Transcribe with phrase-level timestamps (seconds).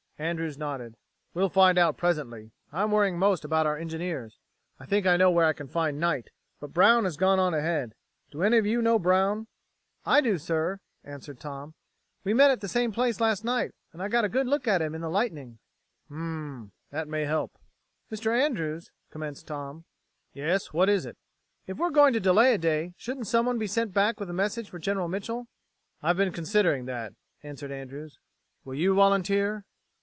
[0.19, 0.97] Andrews nodded.
[1.33, 2.51] "We'll find out presently.
[2.71, 4.37] I'm worrying most about our engineers.
[4.79, 7.95] I think I know where I can find Knight, but Brown has gone on ahead.
[8.29, 9.47] Do any of you know Brown?"
[10.05, 11.73] "I do, sir," answered Tom.
[12.23, 14.67] "We met at the same place last night, and then I got a good look
[14.67, 15.57] at him in the lightning."
[16.07, 16.71] "Hm m m!
[16.91, 17.57] That may help."
[18.11, 18.31] "Mr.
[18.31, 19.85] Andrews," commenced Tom.
[20.33, 20.71] "Yes?
[20.71, 21.17] What is it?"
[21.65, 24.69] "If we're going to delay a day, shouldn't someone be sent back with a message
[24.69, 25.47] for General Mitchel?"
[26.03, 28.19] "I've been considering that," answered Andrews.
[28.63, 29.65] "Will you volunteer?"